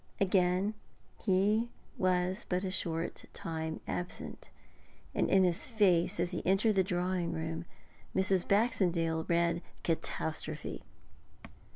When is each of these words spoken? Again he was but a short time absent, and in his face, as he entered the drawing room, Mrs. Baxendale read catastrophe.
Again 0.19 0.73
he 1.23 1.69
was 1.95 2.43
but 2.49 2.63
a 2.63 2.71
short 2.71 3.25
time 3.33 3.81
absent, 3.87 4.49
and 5.13 5.29
in 5.29 5.43
his 5.43 5.67
face, 5.67 6.19
as 6.19 6.31
he 6.31 6.43
entered 6.43 6.73
the 6.73 6.83
drawing 6.83 7.33
room, 7.33 7.65
Mrs. 8.15 8.47
Baxendale 8.47 9.25
read 9.25 9.61
catastrophe. 9.83 10.83